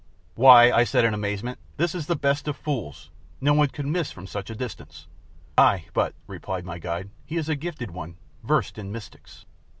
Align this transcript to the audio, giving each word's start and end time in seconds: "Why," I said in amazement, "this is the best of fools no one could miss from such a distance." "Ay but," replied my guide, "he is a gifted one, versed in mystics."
"Why," 0.33 0.71
I 0.71 0.83
said 0.83 1.05
in 1.05 1.13
amazement, 1.13 1.59
"this 1.77 1.93
is 1.93 2.07
the 2.07 2.15
best 2.15 2.47
of 2.47 2.55
fools 2.55 3.11
no 3.39 3.53
one 3.53 3.67
could 3.67 3.85
miss 3.85 4.11
from 4.11 4.25
such 4.25 4.49
a 4.49 4.55
distance." 4.55 5.05
"Ay 5.59 5.89
but," 5.93 6.15
replied 6.25 6.65
my 6.65 6.79
guide, 6.79 7.11
"he 7.23 7.37
is 7.37 7.49
a 7.49 7.55
gifted 7.55 7.91
one, 7.91 8.17
versed 8.41 8.79
in 8.79 8.91
mystics." 8.91 9.45